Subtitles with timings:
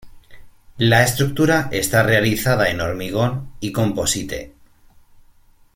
[0.79, 4.55] La estructura está realizada en hormigón y composite.